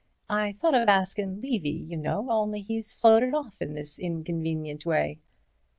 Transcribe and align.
I 0.31 0.53
thought 0.53 0.73
of 0.73 0.89
askin' 0.89 1.39
Levy, 1.41 1.69
y'know, 1.69 2.31
only 2.31 2.61
he's 2.61 2.91
floated 2.91 3.35
off 3.35 3.61
in 3.61 3.75
this 3.75 3.99
inconvenient 3.99 4.83
way." 4.83 5.19